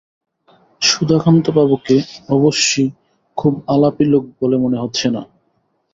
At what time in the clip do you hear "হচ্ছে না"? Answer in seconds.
4.77-5.21